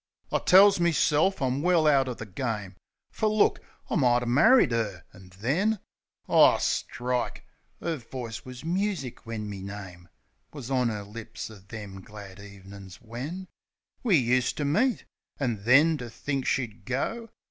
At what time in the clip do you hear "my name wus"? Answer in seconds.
9.47-10.71